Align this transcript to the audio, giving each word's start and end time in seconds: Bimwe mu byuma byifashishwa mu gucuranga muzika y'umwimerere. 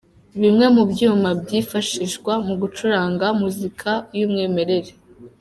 Bimwe 0.41 0.65
mu 0.75 0.83
byuma 0.91 1.29
byifashishwa 1.41 2.33
mu 2.45 2.53
gucuranga 2.61 3.25
muzika 3.39 3.91
y'umwimerere. 4.17 4.91